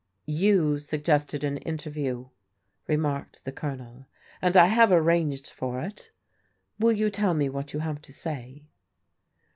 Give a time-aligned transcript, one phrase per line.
[0.47, 2.29] "You suggested an interview,"
[2.87, 4.07] remarked the Colonel,"
[4.41, 6.09] and I have arranged for it.
[6.79, 8.63] Will you tell me what you have to say